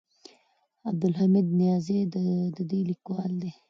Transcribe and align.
عبدالحمید 0.89 1.47
نیازی 1.59 1.99
د 2.13 2.15
دې 2.69 2.79
لیکوال 2.89 3.31
دی. 3.41 3.51